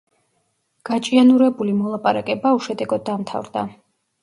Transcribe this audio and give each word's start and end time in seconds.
გაჭიანურებული 0.89 1.77
მოლაპარაკება 1.83 2.55
უშედეგოდ 2.59 3.07
დამთავრდა. 3.13 3.67